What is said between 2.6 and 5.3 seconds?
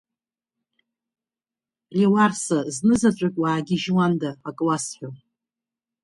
знызаҵәык уаагьежьуанда, акы уасҳәон!